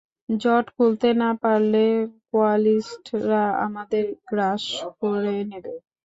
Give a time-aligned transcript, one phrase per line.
[0.35, 1.85] জট খুলতে না পারলে
[2.27, 4.63] কোয়ালিস্টরা আমাদের গ্রাস
[5.01, 5.73] করে নেবে।